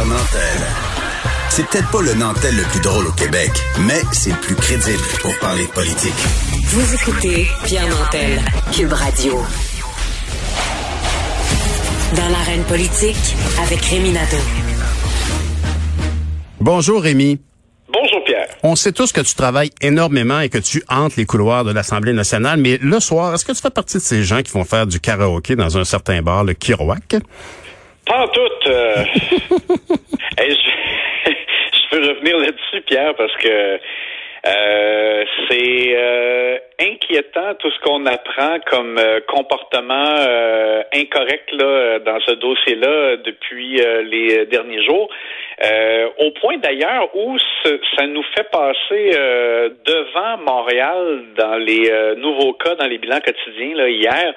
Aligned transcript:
Pierre 0.00 0.06
Nantel. 0.06 0.66
C'est 1.50 1.66
peut-être 1.66 1.90
pas 1.90 2.00
le 2.00 2.14
Nantel 2.14 2.56
le 2.56 2.62
plus 2.62 2.80
drôle 2.80 3.06
au 3.06 3.12
Québec, 3.12 3.50
mais 3.80 4.00
c'est 4.12 4.30
le 4.30 4.36
plus 4.36 4.54
crédible 4.54 5.02
pour 5.20 5.38
parler 5.40 5.66
de 5.66 5.70
politique. 5.72 6.14
Vous 6.68 6.94
écoutez 6.94 7.46
Pierre 7.64 7.86
Nantel, 7.86 8.40
Cube 8.72 8.92
Radio. 8.92 9.42
Dans 12.16 12.28
l'arène 12.30 12.62
politique, 12.62 13.36
avec 13.62 13.84
Rémi 13.84 14.12
Nadeau. 14.12 14.38
Bonjour 16.60 17.02
Rémi. 17.02 17.38
Bonjour 17.92 18.24
Pierre. 18.24 18.48
On 18.62 18.76
sait 18.76 18.92
tous 18.92 19.12
que 19.12 19.20
tu 19.20 19.34
travailles 19.34 19.70
énormément 19.82 20.40
et 20.40 20.48
que 20.48 20.58
tu 20.58 20.82
hantes 20.88 21.16
les 21.16 21.26
couloirs 21.26 21.64
de 21.64 21.72
l'Assemblée 21.72 22.14
nationale, 22.14 22.58
mais 22.58 22.78
le 22.80 23.00
soir, 23.00 23.34
est-ce 23.34 23.44
que 23.44 23.52
tu 23.52 23.60
fais 23.60 23.70
partie 23.70 23.98
de 23.98 24.02
ces 24.02 24.24
gens 24.24 24.40
qui 24.40 24.52
vont 24.52 24.64
faire 24.64 24.86
du 24.86 24.98
karaoké 24.98 25.56
dans 25.56 25.76
un 25.76 25.84
certain 25.84 26.22
bar, 26.22 26.44
le 26.44 26.54
Kiroak? 26.54 27.16
Pas 28.10 28.22
en 28.24 28.28
tout. 28.28 28.40
euh, 28.66 28.94
hey, 30.38 30.50
je, 30.50 31.30
je 31.30 31.88
peux 31.90 32.08
revenir 32.08 32.38
là-dessus, 32.38 32.80
Pierre, 32.86 33.14
parce 33.14 33.32
que 33.36 33.78
euh, 34.46 35.24
c'est 35.48 35.94
euh, 35.94 36.58
inquiétant 36.80 37.54
tout 37.60 37.70
ce 37.70 37.78
qu'on 37.80 38.04
apprend 38.06 38.58
comme 38.66 38.98
euh, 38.98 39.20
comportement 39.28 40.16
incorrect 40.92 41.52
là, 41.52 41.98
dans 42.00 42.18
ce 42.26 42.32
dossier-là 42.32 43.16
depuis 43.18 43.80
les 44.10 44.46
derniers 44.46 44.82
jours. 44.84 45.08
Au 46.18 46.30
point 46.40 46.56
d'ailleurs 46.58 47.14
où 47.14 47.38
ce- 47.62 47.78
ça 47.96 48.06
nous 48.06 48.24
fait 48.34 48.50
passer 48.50 49.10
devant 49.84 50.38
Montréal 50.38 51.22
dans 51.36 51.56
les 51.58 51.92
nouveaux 52.16 52.54
cas, 52.54 52.74
dans 52.76 52.86
les 52.86 52.98
bilans 52.98 53.20
quotidiens 53.20 53.76
là, 53.76 53.88
hier. 53.88 54.34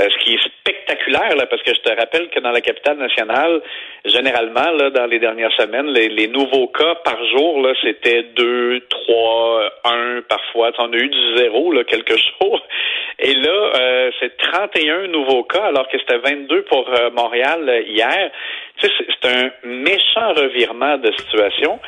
Euh, 0.00 0.08
ce 0.08 0.24
qui 0.24 0.34
est 0.34 0.42
spectaculaire, 0.42 1.36
là, 1.36 1.44
parce 1.46 1.62
que 1.62 1.74
je 1.74 1.80
te 1.80 1.90
rappelle 1.90 2.30
que 2.30 2.40
dans 2.40 2.50
la 2.50 2.62
capitale 2.62 2.96
nationale, 2.96 3.60
généralement, 4.06 4.70
là, 4.70 4.88
dans 4.88 5.04
les 5.04 5.18
dernières 5.18 5.52
semaines, 5.52 5.88
les, 5.88 6.08
les 6.08 6.28
nouveaux 6.28 6.68
cas 6.68 6.94
par 7.04 7.22
jour, 7.26 7.60
là, 7.60 7.74
c'était 7.82 8.22
deux, 8.34 8.80
trois, 8.88 9.70
un 9.84 10.22
parfois. 10.26 10.72
On 10.78 10.92
a 10.92 10.96
eu 10.96 11.08
du 11.08 11.36
zéro, 11.36 11.72
là, 11.72 11.84
quelques. 11.84 12.16
Et 13.18 13.34
là, 13.34 13.72
euh, 13.80 14.10
c'est 14.18 14.36
31 14.36 15.08
nouveaux 15.08 15.44
cas, 15.44 15.64
alors 15.64 15.88
que 15.88 15.98
c'était 15.98 16.18
22 16.18 16.62
pour 16.62 16.88
euh, 16.88 17.10
Montréal 17.10 17.68
euh, 17.68 17.82
hier. 17.82 18.30
Tu 18.78 18.88
sais, 18.88 18.92
c'est 19.08 19.28
un 19.28 19.50
méchant 19.64 20.32
revirement 20.34 20.96
de 20.98 21.12
situation. 21.12 21.78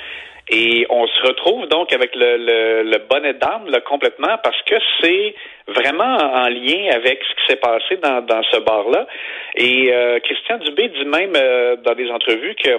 Et 0.51 0.87
on 0.91 1.07
se 1.07 1.23
retrouve 1.27 1.67
donc 1.69 1.93
avec 1.93 2.15
le, 2.15 2.37
le, 2.37 2.83
le 2.83 2.99
bonnet 2.99 3.33
d'âme 3.35 3.71
là, 3.71 3.81
complètement 3.81 4.37
parce 4.43 4.61
que 4.63 4.75
c'est 5.01 5.35
vraiment 5.69 6.17
en 6.17 6.49
lien 6.49 6.91
avec 6.93 7.23
ce 7.25 7.35
qui 7.37 7.47
s'est 7.49 7.61
passé 7.61 7.97
dans, 7.97 8.21
dans 8.21 8.43
ce 8.53 8.59
bar-là. 8.59 9.07
Et 9.55 9.91
euh, 9.93 10.21
Christian 10.21 10.59
Dubé 10.59 10.89
dit 10.89 11.07
même 11.07 11.33
euh, 11.35 11.77
dans 11.77 11.95
des 11.95 12.11
entrevues 12.11 12.55
que 12.57 12.79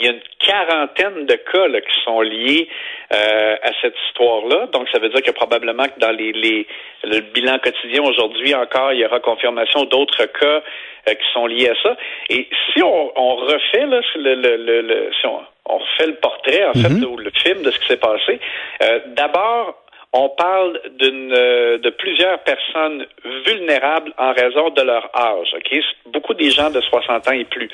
il 0.00 0.04
y 0.04 0.08
a 0.08 0.12
une 0.12 0.20
quarantaine 0.38 1.26
de 1.26 1.34
cas 1.34 1.66
là, 1.66 1.80
qui 1.80 2.00
sont 2.04 2.20
liés 2.20 2.68
euh, 3.12 3.56
à 3.60 3.70
cette 3.82 3.96
histoire-là. 4.06 4.68
Donc, 4.72 4.88
ça 4.92 5.00
veut 5.00 5.08
dire 5.08 5.22
que 5.22 5.32
probablement 5.32 5.86
que 5.88 5.98
dans 5.98 6.12
les, 6.12 6.30
les 6.30 6.68
le 7.02 7.18
bilan 7.20 7.58
quotidien 7.58 8.04
aujourd'hui 8.04 8.54
encore, 8.54 8.92
il 8.92 9.00
y 9.00 9.04
aura 9.04 9.18
confirmation 9.18 9.84
d'autres 9.86 10.26
cas 10.26 10.62
euh, 11.08 11.14
qui 11.14 11.32
sont 11.32 11.46
liés 11.46 11.70
à 11.70 11.74
ça. 11.82 11.96
Et 12.30 12.48
si 12.72 12.80
on, 12.82 13.12
on 13.16 13.34
refait 13.36 13.86
là, 13.86 14.00
le, 14.14 14.34
le, 14.36 14.56
le, 14.56 14.80
le- 14.82 15.10
si 15.20 15.26
on, 15.26 15.40
on 15.68 15.78
refait 15.78 16.06
le 16.06 16.14
portrait 16.14 16.64
en 16.66 16.72
fait 16.74 17.04
ou 17.04 17.16
le 17.16 17.30
film 17.42 17.62
de 17.62 17.70
ce 17.70 17.78
qui 17.78 17.86
s'est 17.86 17.96
passé, 17.96 18.40
euh, 18.82 19.00
d'abord 19.16 19.84
on 20.12 20.30
parle 20.30 20.80
d'une 20.98 21.32
euh, 21.32 21.78
de 21.78 21.90
plusieurs 21.90 22.38
personnes 22.40 23.04
vulnérables 23.46 24.12
en 24.16 24.32
raison 24.32 24.70
de 24.70 24.82
leur 24.82 25.10
âge. 25.14 25.54
Ok, 25.54 25.68
C'est 25.70 26.10
beaucoup 26.10 26.34
des 26.34 26.50
gens 26.50 26.70
de 26.70 26.80
60 26.80 27.28
ans 27.28 27.32
et 27.32 27.44
plus 27.44 27.68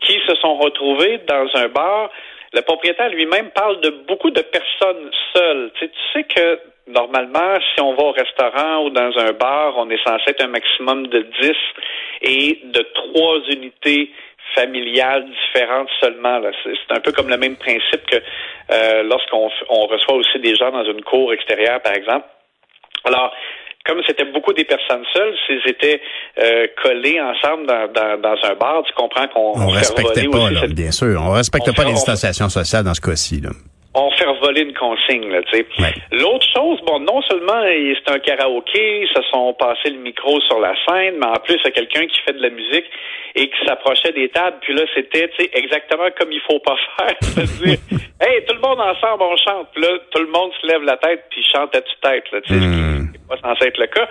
qui 0.00 0.20
se 0.26 0.34
sont 0.36 0.56
retrouvés 0.56 1.20
dans 1.26 1.46
un 1.54 1.68
bar. 1.68 2.10
Le 2.52 2.60
propriétaire 2.62 3.08
lui-même 3.08 3.50
parle 3.50 3.80
de 3.80 3.90
beaucoup 4.06 4.30
de 4.30 4.42
personnes 4.42 5.10
seules. 5.34 5.70
Tu 5.74 5.86
sais, 5.86 5.90
tu 5.90 6.12
sais 6.12 6.24
que 6.24 6.60
normalement, 6.88 7.58
si 7.72 7.80
on 7.80 7.94
va 7.94 8.02
au 8.02 8.12
restaurant 8.12 8.84
ou 8.84 8.90
dans 8.90 9.16
un 9.18 9.32
bar, 9.32 9.74
on 9.78 9.88
est 9.88 10.02
censé 10.04 10.24
être 10.28 10.44
un 10.44 10.48
maximum 10.48 11.06
de 11.06 11.26
10 11.40 11.52
et 12.22 12.60
de 12.64 12.80
trois 12.94 13.38
unités 13.48 14.10
familiales 14.54 15.24
différentes 15.30 15.88
seulement. 16.00 16.38
là. 16.38 16.50
C'est 16.64 16.96
un 16.96 17.00
peu 17.00 17.12
comme 17.12 17.28
le 17.28 17.36
même 17.36 17.56
principe 17.56 18.04
que 18.06 18.16
euh, 18.70 19.02
lorsqu'on 19.04 19.50
on 19.68 19.86
reçoit 19.86 20.14
aussi 20.14 20.38
des 20.40 20.54
gens 20.56 20.70
dans 20.70 20.84
une 20.84 21.02
cour 21.02 21.32
extérieure, 21.32 21.80
par 21.82 21.94
exemple. 21.94 22.26
Alors, 23.04 23.32
comme 23.84 24.00
c'était 24.06 24.24
beaucoup 24.26 24.52
des 24.52 24.64
personnes 24.64 25.04
seules, 25.12 25.34
s'ils 25.46 25.68
étaient 25.68 26.00
euh, 26.38 26.66
collés 26.82 27.20
ensemble 27.20 27.66
dans, 27.66 27.88
dans, 27.92 28.20
dans 28.20 28.36
un 28.44 28.54
bar, 28.54 28.82
tu 28.86 28.92
comprends 28.94 29.26
qu'on 29.28 29.52
On 29.56 29.68
fait 29.70 29.78
respectait 29.78 30.28
pas, 30.28 30.50
là, 30.50 30.60
cette- 30.60 30.74
bien 30.74 30.92
sûr. 30.92 31.20
On 31.20 31.32
respecte 31.32 31.66
On 31.68 31.72
pas 31.72 31.82
les 31.84 31.90
on- 31.90 31.94
distanciations 31.94 32.48
sociales 32.48 32.84
dans 32.84 32.94
ce 32.94 33.00
cas-ci. 33.00 33.40
On 33.94 34.10
fait 34.12 34.24
voler 34.40 34.62
une 34.62 34.72
consigne, 34.74 35.28
là, 35.30 35.42
tu 35.42 35.58
sais. 35.58 35.66
Ouais. 35.78 35.92
L'autre 36.12 36.46
chose, 36.54 36.80
bon, 36.86 36.98
non 37.00 37.20
seulement 37.22 37.60
c'est 37.62 38.10
un 38.10 38.18
karaoké, 38.20 39.02
ils 39.02 39.08
se 39.14 39.22
sont 39.30 39.52
passés 39.54 39.90
le 39.90 39.98
micro 39.98 40.40
sur 40.42 40.58
la 40.60 40.74
scène, 40.86 41.16
mais 41.18 41.26
en 41.26 41.40
plus, 41.44 41.56
il 41.56 41.64
y 41.64 41.68
a 41.68 41.70
quelqu'un 41.72 42.06
qui 42.06 42.18
fait 42.20 42.32
de 42.32 42.40
la 42.42 42.48
musique 42.50 42.86
et 43.34 43.48
qui 43.48 43.66
s'approchait 43.66 44.12
des 44.12 44.28
tables, 44.30 44.56
puis 44.62 44.72
là, 44.74 44.82
c'était, 44.94 45.28
tu 45.36 45.44
sais, 45.44 45.50
exactement 45.54 46.08
comme 46.18 46.32
il 46.32 46.40
faut 46.40 46.58
pas 46.60 46.76
faire. 46.98 47.16
C'est-à-dire, 47.20 47.78
hey, 48.20 48.44
tout 48.46 48.54
le 48.54 48.60
monde 48.60 48.80
ensemble, 48.80 49.22
on 49.24 49.36
chante, 49.36 49.68
puis 49.74 49.82
là, 49.82 49.88
tout 50.10 50.22
le 50.22 50.28
monde 50.30 50.52
se 50.60 50.66
lève 50.66 50.82
la 50.84 50.96
tête, 50.96 51.24
puis 51.30 51.44
chante 51.54 51.74
à 51.76 51.80
tue-tête, 51.82 52.24
là, 52.32 52.40
tu 52.40 52.54
sais, 52.54 52.60
ce 52.60 52.64
Hmm. 52.66 53.12
qui 53.12 53.18
n'est 53.18 53.26
pas 53.28 53.36
censé 53.48 53.66
être 53.68 53.78
le 53.78 53.86
cas. 53.88 54.08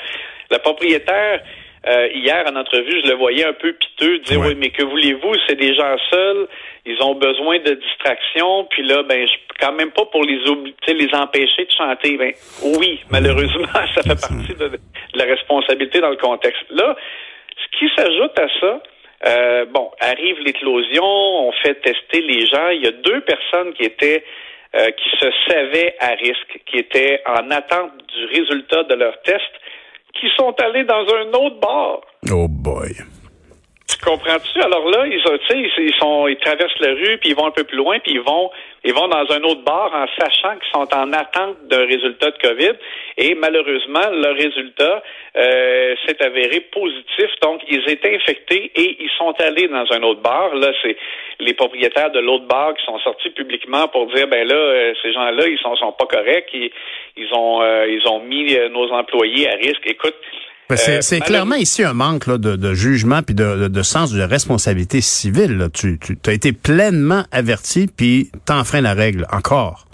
Le 0.51 0.57
propriétaire, 0.59 1.41
euh, 1.87 2.07
hier 2.13 2.43
en 2.47 2.55
entrevue, 2.55 3.01
je 3.03 3.09
le 3.09 3.15
voyais 3.15 3.45
un 3.45 3.53
peu 3.53 3.73
piteux, 3.73 4.19
dire 4.19 4.39
Ouais. 4.39 4.47
oui, 4.49 4.55
mais 4.57 4.69
que 4.69 4.83
voulez-vous, 4.83 5.33
c'est 5.47 5.55
des 5.55 5.73
gens 5.73 5.95
seuls, 6.11 6.47
ils 6.85 7.01
ont 7.01 7.15
besoin 7.15 7.57
de 7.59 7.73
distraction, 7.73 8.65
puis 8.69 8.83
là, 8.83 9.03
ben, 9.03 9.27
je 9.27 9.33
quand 9.59 9.73
même 9.73 9.91
pas 9.91 10.05
pour 10.05 10.23
les 10.23 10.39
les 10.87 11.15
empêcher 11.15 11.65
de 11.65 11.71
chanter. 11.71 12.17
Ben, 12.17 12.33
oui, 12.79 12.99
malheureusement, 13.09 13.67
ça 13.95 14.03
fait 14.03 14.19
partie 14.19 14.53
de, 14.53 14.67
de 14.67 14.79
la 15.15 15.25
responsabilité 15.25 15.99
dans 15.99 16.09
le 16.09 16.17
contexte. 16.17 16.63
Là, 16.69 16.95
ce 17.57 17.77
qui 17.77 17.91
s'ajoute 17.95 18.37
à 18.39 18.47
ça, 18.59 18.81
euh, 19.27 19.65
bon, 19.65 19.91
arrive 19.99 20.39
l'éclosion, 20.39 21.03
on 21.03 21.51
fait 21.63 21.75
tester 21.75 22.21
les 22.21 22.45
gens. 22.47 22.69
Il 22.69 22.83
y 22.83 22.87
a 22.87 22.91
deux 22.91 23.21
personnes 23.21 23.73
qui 23.73 23.83
étaient 23.83 24.23
euh, 24.73 24.89
qui 24.91 25.09
se 25.19 25.27
savaient 25.47 25.95
à 25.99 26.11
risque, 26.15 26.61
qui 26.65 26.77
étaient 26.77 27.21
en 27.25 27.51
attente 27.51 27.91
du 28.07 28.25
résultat 28.39 28.83
de 28.83 28.95
leur 28.95 29.21
test, 29.23 29.51
sont 30.41 30.55
allés 30.59 30.83
dans 30.85 31.05
un 31.19 31.27
autre 31.37 31.59
bar. 31.59 32.01
Oh 32.31 32.47
boy. 32.47 32.89
Tu 33.87 33.97
comprends-tu? 34.03 34.59
Alors 34.61 34.89
là, 34.89 35.05
ils, 35.05 35.21
ils 35.49 35.93
sont, 35.99 36.27
ils 36.27 36.37
traversent 36.37 36.79
la 36.79 36.93
rue, 36.93 37.17
puis 37.19 37.29
ils 37.29 37.35
vont 37.35 37.45
un 37.45 37.51
peu 37.51 37.63
plus 37.63 37.77
loin, 37.77 37.99
puis 37.99 38.13
ils 38.13 38.21
vont, 38.21 38.49
ils 38.83 38.93
vont 38.93 39.07
dans 39.07 39.29
un 39.31 39.43
autre 39.43 39.63
bar 39.63 39.93
en 39.93 40.05
sachant 40.19 40.57
qu'ils 40.57 40.71
sont 40.73 40.87
en 40.95 41.13
attente 41.13 41.67
d'un 41.67 41.85
résultat 41.85 42.31
de 42.31 42.37
COVID. 42.37 42.73
Et 43.17 43.35
malheureusement, 43.35 44.09
le 44.11 44.31
résultat 44.33 45.03
euh, 45.37 45.95
s'est 46.05 46.23
avéré 46.23 46.61
positif. 46.71 47.29
Donc, 47.43 47.61
ils 47.67 47.87
étaient 47.89 48.15
infectés 48.15 48.71
et 48.75 48.97
ils 48.99 49.09
sont 49.19 49.33
allés 49.39 49.67
dans 49.67 49.85
un 49.91 50.01
autre 50.01 50.21
bar. 50.21 50.55
Là, 50.55 50.71
c'est 50.81 50.97
les 51.39 51.53
propriétaires 51.53 52.09
de 52.11 52.19
l'autre 52.19 52.45
bar 52.45 52.73
qui 52.73 52.83
sont 52.85 52.97
sortis 52.99 53.29
publiquement 53.29 53.87
pour 53.87 54.07
dire, 54.07 54.27
ben 54.27 54.47
là, 54.47 54.55
euh, 54.55 54.93
ces 55.03 55.13
gens-là, 55.13 55.47
ils 55.47 55.59
sont, 55.59 55.75
sont 55.75 55.91
pas 55.91 56.07
corrects. 56.07 56.49
Ils, 56.53 56.71
ils 57.17 57.31
ont, 57.33 57.61
euh, 57.61 57.85
ils 57.87 58.07
ont 58.07 58.19
mis 58.21 58.55
euh, 58.55 58.69
nos 58.69 58.91
employés 58.91 59.47
à 59.47 59.55
risque. 59.55 59.85
Écoute. 59.85 60.15
Ben, 60.75 61.01
c'est 61.01 61.15
euh, 61.15 61.19
malheure- 61.19 61.27
clairement 61.27 61.55
ici 61.55 61.83
un 61.83 61.93
manque 61.93 62.27
là, 62.27 62.37
de, 62.37 62.55
de 62.55 62.73
jugement 62.73 63.21
puis 63.23 63.35
de, 63.35 63.63
de, 63.63 63.67
de 63.67 63.81
sens 63.83 64.13
de 64.13 64.21
responsabilité 64.21 65.01
civile. 65.01 65.57
là. 65.57 65.67
Tu, 65.69 65.99
tu 65.99 66.29
as 66.29 66.33
été 66.33 66.51
pleinement 66.53 67.23
averti 67.31 67.87
puis 67.95 68.29
t'enfreins 68.45 68.81
la 68.81 68.93
règle 68.93 69.25
encore. 69.31 69.85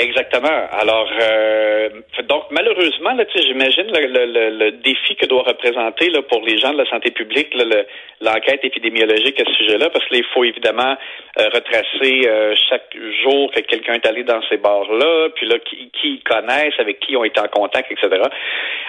Exactement. 0.00 0.60
Alors, 0.80 1.08
euh, 1.20 1.88
donc 2.28 2.44
malheureusement, 2.52 3.14
là, 3.14 3.24
j'imagine 3.34 3.86
le, 3.92 4.06
le, 4.06 4.26
le, 4.32 4.64
le 4.66 4.70
défi 4.82 5.16
que 5.16 5.26
doit 5.26 5.42
représenter 5.42 6.08
là, 6.10 6.22
pour 6.22 6.40
les 6.46 6.56
gens 6.56 6.72
de 6.72 6.78
la 6.78 6.88
santé 6.88 7.10
publique 7.10 7.48
le- 7.54 7.84
l'enquête 8.20 8.60
épidémiologique 8.62 9.40
à 9.40 9.44
ce 9.44 9.54
sujet-là, 9.54 9.90
parce 9.90 10.06
qu'il 10.06 10.22
faut 10.32 10.44
évidemment 10.44 10.96
euh, 11.40 11.48
retracer 11.52 12.28
euh, 12.28 12.54
chaque 12.70 12.94
jour 13.24 13.50
que 13.50 13.58
quelqu'un 13.62 13.94
est 13.94 14.06
allé 14.06 14.22
dans 14.22 14.40
ces 14.48 14.56
bars-là, 14.58 15.30
puis 15.34 15.48
là, 15.48 15.56
qui, 15.68 15.90
qui 16.00 16.08
ils 16.14 16.22
connaissent, 16.22 16.78
avec 16.78 17.00
qui 17.00 17.12
ils 17.12 17.16
ont 17.16 17.24
été 17.24 17.40
en 17.40 17.48
contact, 17.48 17.90
etc. 17.90 18.22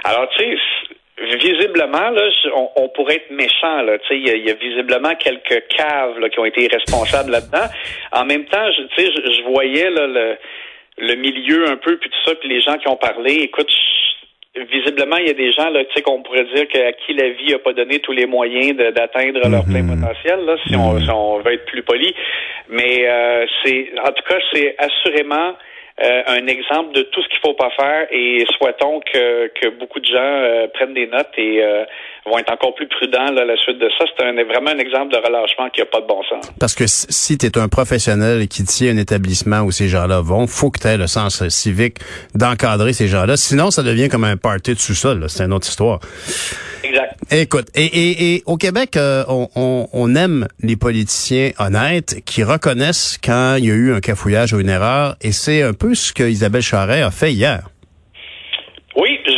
Alors, 0.04 0.30
tu 0.38 0.44
sais, 0.44 0.58
visiblement, 1.38 2.10
là, 2.12 2.30
on, 2.56 2.69
on 2.75 2.89
pourrait 2.89 3.16
être 3.16 3.31
méchant. 3.31 3.81
Là, 3.81 3.98
tu 4.00 4.07
sais, 4.07 4.18
il 4.18 4.27
y, 4.27 4.30
a- 4.31 4.36
il 4.36 4.45
y 4.45 4.51
a 4.51 4.54
visiblement 4.56 5.16
quelques 5.16 5.68
caves 5.68 6.19
là, 6.19 6.30
qui 6.30 6.39
ont 6.39 6.45
été 6.45 6.68
responsables 6.68 7.31
là-dedans. 7.31 7.68
En 8.12 8.25
même 8.25 8.45
temps, 8.45 8.71
je, 8.71 8.83
tu 8.83 8.95
sais, 9.06 9.12
je, 9.16 9.33
je 9.33 9.42
voyais 9.44 9.89
là, 9.89 10.07
le, 10.07 10.38
le 10.98 11.16
milieu 11.16 11.68
un 11.69 11.77
peu, 11.77 11.98
puis 11.98 12.10
tout 12.10 12.30
ça, 12.30 12.36
puis 12.36 12.50
les 12.50 12.62
gens 12.62 12.77
qui 12.77 12.88
ont 12.88 12.95
parlé. 12.98 13.33
Écoute, 13.44 13.69
je- 13.69 14.62
visiblement, 14.63 15.18
il 15.18 15.27
y 15.27 15.30
a 15.30 15.33
des 15.33 15.51
gens 15.51 15.69
là, 15.69 15.83
tu 15.86 15.94
sais, 15.95 16.01
qu'on 16.01 16.21
pourrait 16.24 16.45
dire 16.56 16.68
que, 16.68 16.80
à 16.80 16.92
qui 16.94 17.13
la 17.13 17.30
vie 17.30 17.51
n'a 17.51 17.60
pas 17.60 17.74
donné 17.74 18.00
tous 18.00 18.12
les 18.12 18.25
moyens 18.25 18.75
d'atteindre 18.75 19.48
leur 19.48 19.63
plein 19.65 19.86
potentiel, 19.88 20.44
là, 20.45 20.56
si, 20.68 20.75
on, 20.75 21.00
si 21.00 21.10
on 21.12 21.39
veut 21.39 21.54
être 21.54 21.65
plus 21.65 21.83
poli. 21.83 22.13
Mais 22.69 23.07
euh, 23.07 23.45
c'est, 23.63 23.92
en 24.00 24.12
tout 24.12 24.24
cas, 24.27 24.38
c'est 24.54 24.75
assurément 24.77 25.56
euh, 26.01 26.22
un 26.28 26.48
exemple 26.48 26.94
de 26.96 27.01
tout 27.01 27.22
ce 27.22 27.28
qu'il 27.28 27.40
faut 27.42 27.56
pas 27.56 27.69
faire 27.72 28.07
et 28.12 28.46
souhaitons 28.57 29.01
que, 29.01 29.48
que 29.60 29.68
beaucoup 29.78 30.00
de 30.00 30.06
gens 30.06 30.16
euh, 30.18 30.68
prennent 30.74 30.94
des 30.94 31.07
notes 31.07 31.28
et 31.38 31.62
euh, 31.62 31.84
vont 32.25 32.38
être 32.38 32.54
encore 32.54 32.74
plus 32.74 32.88
prudents 32.88 33.31
là, 33.31 33.42
à 33.42 33.46
la 33.46 33.57
suite 33.57 33.80
de 33.80 33.90
ça. 33.98 34.06
C'est 34.18 34.25
un, 34.25 34.34
vraiment 34.46 34.72
un 34.72 34.78
exemple 34.78 35.12
de 35.12 35.18
relâchement 35.18 35.69
qui 35.69 35.81
n'a 35.81 35.88
pas 35.88 36.00
de 36.00 36.07
bon 36.07 36.24
sens. 36.24 36.50
Parce 36.57 36.74
que 36.74 36.86
si 36.88 37.38
tu 37.38 37.46
es 37.46 37.57
un 37.57 37.68
professionnel 37.68 38.48
qui 38.48 38.63
tient 38.63 38.94
un 38.94 38.98
établissement 38.98 39.62
où 39.62 39.72
ces 39.72 39.90
gens-là 39.90 40.22
vont, 40.22 40.48
faut 40.48 40.72
que 40.72 40.80
tu 40.80 40.88
aies 40.88 40.98
le 40.98 41.07
sens 41.07 41.46
civique 41.50 41.98
d'encadrer 42.34 42.94
ces 42.94 43.07
gens-là. 43.07 43.36
Sinon, 43.36 43.69
ça 43.69 43.84
devient 43.84 44.07
comme 44.07 44.24
un 44.24 44.38
party 44.38 44.75
de 44.75 44.80
sous-sol. 44.80 45.25
C'est 45.28 45.44
une 45.44 45.54
autre 45.54 45.68
histoire. 45.68 46.00
Exact. 46.84 47.19
Écoute, 47.31 47.68
et, 47.76 48.42
au 48.48 48.58
Québec, 48.58 48.98
euh, 48.98 49.24
on, 49.28 50.16
aime 50.16 50.48
les 50.62 50.76
politiciens 50.76 51.52
honnêtes 51.60 52.22
qui 52.26 52.44
reconnaissent 52.44 53.20
quand 53.24 53.56
il 53.60 53.66
y 53.66 53.72
a 53.72 53.76
eu 53.76 53.94
un 53.94 54.00
cafouillage 54.00 54.54
ou 54.54 54.60
une 54.60 54.70
erreur, 54.70 55.16
et 55.22 55.31
c'est 55.31 55.62
un 55.62 55.74
peu 55.74 55.94
ce 55.94 56.12
que 56.12 56.24
Isabelle 56.24 56.64
Charret 56.64 57.04
a 57.04 57.12
fait 57.12 57.31
hier. 57.31 57.70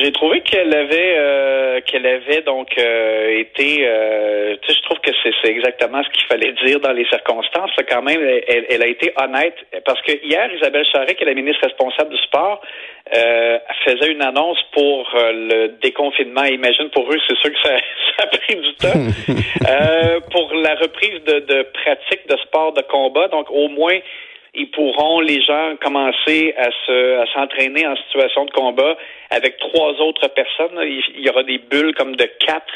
J'ai 0.02 0.12
trouvé 0.12 0.42
qu'elle 0.42 0.74
avait 0.74 1.16
euh, 1.18 1.80
qu'elle 1.82 2.08
avait 2.08 2.42
donc 2.42 2.70
euh, 2.78 3.40
été. 3.40 3.86
Euh, 3.86 4.56
tu 4.62 4.68
sais, 4.68 4.80
je 4.80 4.84
trouve 4.84 5.00
que 5.00 5.12
c'est 5.22 5.50
exactement 5.50 6.02
ce 6.04 6.10
qu'il 6.10 6.26
fallait 6.28 6.54
dire 6.66 6.80
dans 6.80 6.92
les 6.92 7.06
circonstances. 7.06 7.70
Quand 7.88 8.02
même, 8.02 8.20
elle, 8.20 8.66
elle, 8.70 8.82
a 8.82 8.88
été 8.88 9.14
honnête 9.22 9.56
parce 9.86 10.02
que 10.02 10.14
hier, 10.26 10.50
Isabelle 10.54 10.86
Charret, 10.92 11.14
qui 11.14 11.24
est 11.24 11.28
la 11.28 11.36
ministre 11.36 11.64
responsable 11.64 12.10
du 12.10 12.18
sport, 12.24 12.62
faisait 13.86 14.12
une 14.12 14.24
annonce 14.24 14.60
pour 14.72 15.08
le 15.14 15.80
déconfinement. 15.82 16.46
Imagine 16.46 16.90
pour 16.90 17.12
eux, 17.12 17.20
c'est 17.28 17.38
sûr 17.38 17.52
que 17.52 17.62
ça, 17.62 17.78
ça, 18.18 18.24
a 18.24 18.28
pris 18.28 18.56
du 18.56 18.74
temps 18.76 20.22
pour 20.32 20.54
la 20.56 20.76
reprise 20.76 21.24
de, 21.26 21.40
de 21.42 21.62
pratiques 21.74 22.28
de 22.28 22.38
sport 22.38 22.74
de 22.74 22.82
combat. 22.82 23.28
Donc, 23.28 23.52
au 23.52 23.68
moins 23.68 24.00
ils 24.54 24.70
pourront, 24.72 25.22
les 25.22 25.42
gens, 25.42 25.76
commencer 25.82 26.54
à 26.58 26.70
se, 26.86 27.20
à 27.20 27.26
s'entraîner 27.34 27.88
en 27.88 27.96
situation 27.96 28.46
de 28.46 28.52
combat 28.52 28.98
avec 29.30 29.58
trois 29.58 29.94
autres 30.02 30.28
personnes. 30.28 30.78
Il 30.84 31.26
y 31.26 31.30
aura 31.30 31.44
des 31.44 31.58
bulles 31.58 31.96
comme 31.96 32.16
de 32.18 32.26
quatre 32.46 32.74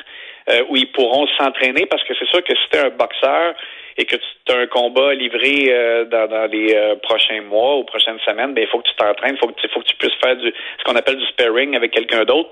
euh, 0.49 0.63
où 0.69 0.77
ils 0.77 0.91
pourront 0.91 1.27
s'entraîner 1.37 1.85
parce 1.85 2.03
que 2.03 2.13
c'est 2.17 2.27
sûr 2.29 2.43
que 2.43 2.55
si 2.55 2.69
tu 2.71 2.77
un 2.77 2.89
boxeur 2.89 3.55
et 3.97 4.05
que 4.05 4.15
tu 4.15 4.53
as 4.53 4.57
un 4.57 4.67
combat 4.67 5.13
livré 5.13 5.65
euh, 5.69 6.05
dans, 6.05 6.27
dans, 6.27 6.45
les 6.49 6.73
euh, 6.73 6.95
prochains 6.95 7.41
mois 7.41 7.77
ou 7.77 7.83
prochaines 7.83 8.19
semaines, 8.19 8.53
ben 8.53 8.61
il 8.61 8.67
faut 8.67 8.79
que 8.79 8.87
tu 8.87 8.95
t'entraînes, 8.95 9.37
faut 9.37 9.47
que, 9.47 9.67
faut 9.67 9.81
que 9.81 9.87
tu 9.87 9.95
puisses 9.97 10.15
faire 10.23 10.37
du, 10.37 10.53
ce 10.79 10.83
qu'on 10.85 10.95
appelle 10.95 11.17
du 11.17 11.25
sparring 11.25 11.75
avec 11.75 11.91
quelqu'un 11.91 12.23
d'autre. 12.23 12.51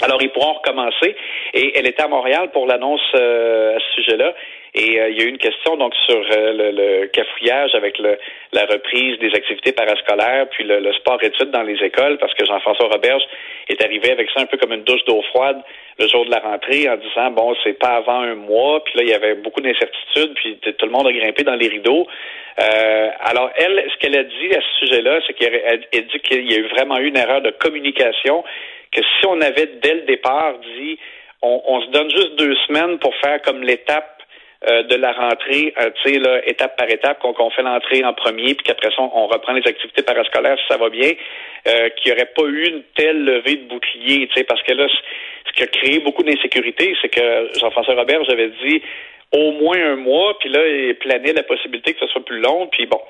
Alors, 0.00 0.22
ils 0.22 0.30
pourront 0.30 0.54
recommencer. 0.54 1.16
Et 1.54 1.76
elle 1.76 1.86
était 1.86 2.02
à 2.02 2.08
Montréal 2.08 2.50
pour 2.52 2.66
l'annonce 2.68 3.02
à 3.14 3.78
ce 3.80 3.94
sujet-là. 3.96 4.32
Et 4.74 5.00
euh, 5.00 5.08
il 5.10 5.18
y 5.18 5.22
a 5.22 5.24
eu 5.24 5.28
une 5.28 5.38
question 5.38 5.76
donc 5.76 5.94
sur 6.06 6.16
euh, 6.16 6.52
le, 6.52 6.70
le, 6.70 7.06
cafouillage 7.06 7.74
avec 7.74 7.98
le, 7.98 8.18
la 8.52 8.66
reprise 8.66 9.18
des 9.18 9.34
activités 9.34 9.72
parascolaires, 9.72 10.48
puis 10.50 10.64
le, 10.64 10.80
le 10.80 10.92
sport-études 10.92 11.50
dans 11.50 11.62
les 11.62 11.82
écoles, 11.82 12.18
parce 12.18 12.34
que 12.34 12.44
Jean-François 12.44 12.88
Roberge 12.88 13.22
est 13.68 13.82
arrivé 13.82 14.10
avec 14.10 14.28
ça 14.30 14.40
un 14.40 14.46
peu 14.46 14.56
comme 14.58 14.72
une 14.72 14.84
douche 14.84 15.04
d'eau 15.06 15.22
froide 15.30 15.60
le 15.98 16.06
jour 16.06 16.24
de 16.26 16.30
la 16.30 16.38
rentrée 16.38 16.88
en 16.88 16.96
disant 16.96 17.30
bon 17.30 17.54
c'est 17.64 17.78
pas 17.78 17.96
avant 17.96 18.20
un 18.20 18.34
mois, 18.34 18.84
puis 18.84 18.94
là 18.96 19.02
il 19.04 19.08
y 19.08 19.14
avait 19.14 19.34
beaucoup 19.34 19.60
d'incertitudes, 19.60 20.34
puis 20.34 20.58
tout 20.60 20.86
le 20.86 20.92
monde 20.92 21.06
a 21.06 21.12
grimpé 21.12 21.42
dans 21.42 21.56
les 21.56 21.68
rideaux. 21.68 22.06
Euh, 22.60 23.10
alors 23.20 23.50
elle, 23.56 23.84
ce 23.90 23.96
qu'elle 23.98 24.16
a 24.16 24.24
dit 24.24 24.54
à 24.54 24.60
ce 24.60 24.86
sujet-là, 24.86 25.20
c'est 25.26 25.34
qu'elle 25.34 25.86
dit 25.92 26.20
qu'il 26.20 26.50
y 26.50 26.54
a 26.54 26.58
eu 26.58 26.68
vraiment 26.68 26.98
eu 26.98 27.08
une 27.08 27.16
erreur 27.16 27.40
de 27.40 27.50
communication, 27.50 28.44
que 28.92 29.00
si 29.00 29.26
on 29.26 29.40
avait 29.40 29.66
dès 29.82 29.94
le 29.94 30.02
départ 30.02 30.54
dit 30.58 30.98
on, 31.42 31.62
on 31.66 31.80
se 31.82 31.90
donne 31.90 32.10
juste 32.10 32.36
deux 32.36 32.54
semaines 32.66 32.98
pour 32.98 33.14
faire 33.16 33.40
comme 33.42 33.62
l'étape 33.62 34.17
euh, 34.66 34.82
de 34.82 34.96
la 34.96 35.12
rentrée, 35.12 35.72
euh, 35.78 35.90
tu 36.02 36.14
sais, 36.14 36.42
étape 36.46 36.76
par 36.76 36.90
étape, 36.90 37.20
qu'on 37.20 37.50
fait 37.50 37.62
l'entrée 37.62 38.04
en 38.04 38.12
premier, 38.12 38.56
puis 38.56 38.64
qu'après 38.64 38.90
ça, 38.90 39.02
on 39.02 39.28
reprend 39.28 39.52
les 39.52 39.64
activités 39.64 40.02
parascolaires 40.02 40.58
si 40.58 40.66
ça 40.66 40.76
va 40.76 40.88
bien, 40.88 41.12
euh, 41.68 41.88
qu'il 41.90 42.10
n'y 42.10 42.18
aurait 42.18 42.32
pas 42.34 42.42
eu 42.42 42.66
une 42.66 42.82
telle 42.96 43.24
levée 43.24 43.54
de 43.54 43.68
bouclier, 43.68 44.26
tu 44.26 44.34
sais, 44.34 44.42
parce 44.42 44.60
que 44.64 44.72
là, 44.72 44.88
ce 45.46 45.52
qui 45.52 45.62
a 45.62 45.68
créé 45.68 46.00
beaucoup 46.00 46.24
d'insécurité, 46.24 46.92
c'est 47.00 47.08
que 47.08 47.50
Jean-François 47.56 47.94
Robert, 47.94 48.24
j'avais 48.24 48.50
dit 48.64 48.82
au 49.30 49.52
moins 49.52 49.78
un 49.78 49.94
mois, 49.94 50.36
puis 50.40 50.48
là, 50.48 50.66
il 50.66 50.96
planait 50.96 51.34
la 51.34 51.44
possibilité 51.44 51.94
que 51.94 52.00
ce 52.00 52.08
soit 52.08 52.24
plus 52.24 52.40
long, 52.40 52.66
puis 52.66 52.86
bon. 52.86 53.00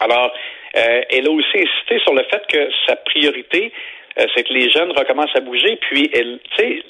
Alors, 0.00 0.32
euh, 0.78 1.02
elle 1.10 1.26
a 1.28 1.30
aussi 1.30 1.54
insisté 1.54 1.98
sur 1.98 2.14
le 2.14 2.22
fait 2.30 2.46
que 2.48 2.70
sa 2.86 2.96
priorité, 2.96 3.72
c'est 4.16 4.46
que 4.46 4.52
les 4.52 4.70
jeunes 4.70 4.92
recommencent 4.92 5.36
à 5.36 5.40
bouger, 5.40 5.76
puis 5.76 6.10
elle, 6.14 6.38
tu 6.56 6.62
sais, 6.62 6.82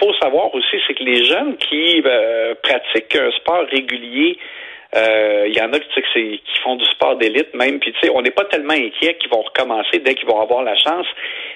faut 0.00 0.12
savoir 0.14 0.54
aussi, 0.54 0.76
c'est 0.86 0.94
que 0.94 1.04
les 1.04 1.24
jeunes 1.24 1.56
qui 1.56 2.02
euh, 2.04 2.54
pratiquent 2.62 3.16
un 3.16 3.30
sport 3.32 3.64
régulier, 3.70 4.38
euh, 4.96 5.44
il 5.46 5.56
y 5.56 5.60
en 5.60 5.72
a 5.72 5.78
qui, 5.78 6.02
qui 6.12 6.60
font 6.64 6.76
du 6.76 6.84
sport 6.86 7.16
d'élite 7.16 7.54
même, 7.54 7.78
puis 7.78 7.92
tu 7.92 8.00
sais, 8.00 8.10
on 8.12 8.22
n'est 8.22 8.32
pas 8.32 8.44
tellement 8.46 8.74
inquiet 8.74 9.14
qu'ils 9.20 9.30
vont 9.30 9.42
recommencer 9.42 10.00
dès 10.00 10.14
qu'ils 10.14 10.28
vont 10.28 10.40
avoir 10.40 10.62
la 10.64 10.76
chance. 10.76 11.06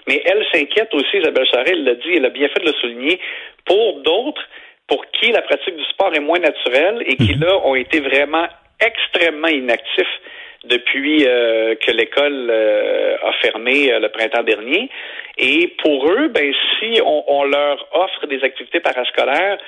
Mais 0.06 0.23
elle 0.25 0.44
s'inquiète 0.52 0.94
aussi, 0.94 1.19
Isabelle 1.19 1.46
elle 1.67 1.85
l'a 1.85 1.94
dit, 1.94 2.14
elle 2.14 2.26
a 2.26 2.31
bien 2.31 2.49
fait 2.49 2.61
de 2.61 2.67
le 2.67 2.75
souligner, 2.75 3.19
pour 3.64 4.00
d'autres 4.00 4.43
pour 4.87 5.05
qui 5.12 5.32
la 5.32 5.43
pratique 5.43 5.76
du 5.76 5.85
sport 5.85 6.14
est 6.14 6.20
moins 6.20 6.38
naturelle 6.38 7.02
et 7.06 7.17
qui, 7.17 7.35
mhm. 7.35 7.44
là, 7.44 7.58
ont 7.64 7.75
été 7.75 8.00
vraiment 8.00 8.46
extrêmement 8.81 9.49
inactifs 9.49 10.20
depuis 10.66 11.26
euh, 11.26 11.75
que 11.76 11.90
l'école 11.90 12.49
euh, 12.50 13.16
a 13.22 13.32
fermé 13.43 13.93
euh, 13.93 13.99
le 13.99 14.08
printemps 14.08 14.43
dernier. 14.43 14.88
Et 15.37 15.69
pour 15.82 16.11
eux, 16.11 16.28
ben 16.28 16.52
si 16.78 17.00
on, 17.05 17.25
on 17.26 17.44
leur 17.44 17.87
offre 17.93 18.26
des 18.26 18.43
activités 18.44 18.81
parascolaires, 18.81 19.58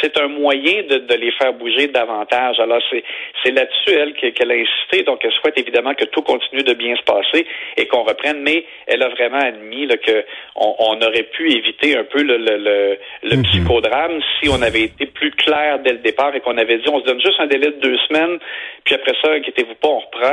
c'est 0.00 0.18
un 0.18 0.28
moyen 0.28 0.82
de, 0.82 0.98
de, 0.98 1.14
les 1.14 1.32
faire 1.32 1.52
bouger 1.52 1.88
davantage. 1.88 2.58
Alors, 2.60 2.80
c'est, 2.90 3.04
c'est 3.42 3.52
là-dessus, 3.52 3.90
elle, 3.90 4.14
qu'elle 4.14 4.50
a 4.50 4.54
insisté. 4.54 5.02
Donc, 5.04 5.20
elle 5.24 5.32
souhaite 5.32 5.58
évidemment 5.58 5.94
que 5.94 6.04
tout 6.04 6.22
continue 6.22 6.62
de 6.62 6.74
bien 6.74 6.94
se 6.96 7.02
passer 7.02 7.46
et 7.76 7.86
qu'on 7.86 8.02
reprenne, 8.02 8.42
mais 8.42 8.64
elle 8.86 9.02
a 9.02 9.08
vraiment 9.08 9.38
admis 9.38 9.88
que 9.88 10.24
on, 10.56 11.00
aurait 11.02 11.24
pu 11.24 11.50
éviter 11.50 11.96
un 11.96 12.04
peu 12.04 12.22
le, 12.22 12.36
le, 12.36 12.98
le, 13.22 13.36
mhm. 13.36 13.42
psychodrame 13.44 14.20
si 14.40 14.48
on 14.48 14.60
avait 14.62 14.82
été 14.82 15.06
plus 15.06 15.30
clair 15.32 15.78
dès 15.80 15.92
le 15.92 15.98
départ 15.98 16.34
et 16.34 16.40
qu'on 16.40 16.56
avait 16.58 16.78
dit 16.78 16.88
on 16.88 17.00
se 17.00 17.04
donne 17.04 17.20
juste 17.20 17.40
un 17.40 17.46
délai 17.46 17.68
de 17.68 17.80
deux 17.80 17.96
semaines, 18.08 18.38
puis 18.84 18.94
après 18.94 19.14
ça, 19.22 19.32
inquiétez-vous 19.32 19.74
pas, 19.74 19.88
on 19.88 19.98
reprend. 19.98 20.31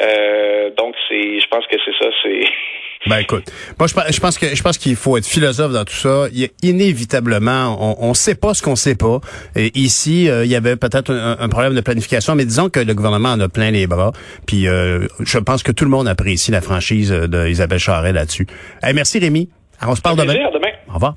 Euh, 0.00 0.70
donc, 0.76 0.94
c'est, 1.08 1.40
je 1.40 1.46
pense 1.48 1.66
que 1.66 1.76
c'est 1.84 2.04
ça, 2.04 2.10
c'est 2.22 2.40
Ben 3.06 3.16
écoute, 3.16 3.50
moi 3.78 3.88
je, 3.88 4.20
pense 4.20 4.36
que 4.36 4.54
je 4.54 4.62
pense 4.62 4.76
qu'il 4.76 4.94
faut 4.94 5.16
être 5.16 5.26
philosophe 5.26 5.72
dans 5.72 5.86
tout 5.86 5.94
ça. 5.94 6.26
Il 6.32 6.40
y 6.40 6.44
a 6.44 6.48
inévitablement, 6.62 7.74
on 7.98 8.10
ne 8.10 8.14
sait 8.14 8.34
pas 8.34 8.52
ce 8.52 8.62
qu'on 8.62 8.76
sait 8.76 8.94
pas. 8.94 9.20
Et 9.56 9.70
ici, 9.74 10.28
euh, 10.28 10.44
il 10.44 10.50
y 10.50 10.54
avait 10.54 10.76
peut-être 10.76 11.10
un, 11.10 11.48
problème 11.48 11.74
de 11.74 11.80
planification, 11.80 12.34
mais 12.34 12.44
disons 12.44 12.68
que 12.68 12.78
le 12.78 12.92
gouvernement 12.92 13.30
en 13.30 13.40
a 13.40 13.48
plein 13.48 13.70
les 13.70 13.86
bras. 13.86 14.12
Puis 14.46 14.68
euh, 14.68 15.06
je 15.20 15.38
pense 15.38 15.62
que 15.62 15.72
tout 15.72 15.84
le 15.84 15.90
monde 15.90 16.08
apprécie 16.08 16.50
la 16.50 16.60
franchise 16.60 17.10
d'Isabelle 17.10 17.78
Charret 17.78 18.12
là-dessus. 18.12 18.46
merci 18.94 19.18
Rémi. 19.18 19.48
on 19.80 19.94
se 19.94 20.02
parle 20.02 20.18
demain. 20.18 20.34
demain. 20.34 20.72
Au 20.90 20.94
revoir. 20.94 21.14